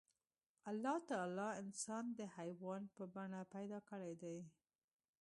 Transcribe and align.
الله 0.69 0.95
تعالی 1.09 1.49
انسان 1.63 2.03
د 2.19 2.21
حيوان 2.35 2.81
په 2.95 3.03
بڼه 3.15 3.41
پيدا 3.53 3.79
کړی 3.89 4.13
دی. 4.21 4.37